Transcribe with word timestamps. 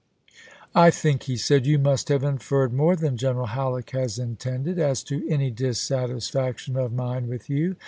"I 0.73 0.89
think," 0.89 1.21
he 1.29 1.37
said," 1.37 1.67
you 1.67 1.77
must 1.77 2.09
have 2.09 2.23
inferred 2.23 2.71
chap. 2.71 2.75
hi. 2.75 2.75
more 2.75 2.95
than 2.95 3.17
General 3.17 3.45
Halleck 3.45 3.91
has 3.91 4.17
intended, 4.17 4.79
as 4.79 5.03
to 5.03 5.29
any 5.29 5.51
dissatisfaction 5.51 6.75
of 6.75 6.91
mine 6.91 7.27
with 7.27 7.51
you. 7.51 7.75